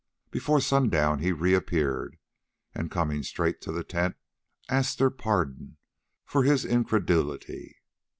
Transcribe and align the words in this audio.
Before 0.31 0.59
sundown 0.59 1.19
he 1.19 1.31
reappeared, 1.31 2.17
and, 2.73 2.89
coming 2.89 3.21
straight 3.21 3.61
to 3.61 3.71
the 3.71 3.83
tent, 3.83 4.15
asked 4.67 4.97
their 4.97 5.11
pardon 5.11 5.77
for 6.25 6.41
his 6.41 6.65
incredulity. 6.65 7.77